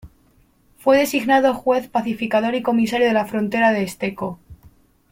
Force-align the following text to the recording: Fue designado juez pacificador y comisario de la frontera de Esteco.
Fue 0.79 0.97
designado 0.97 1.53
juez 1.53 1.87
pacificador 1.87 2.55
y 2.55 2.63
comisario 2.63 3.05
de 3.05 3.13
la 3.13 3.27
frontera 3.27 3.71
de 3.71 3.83
Esteco. 3.83 4.39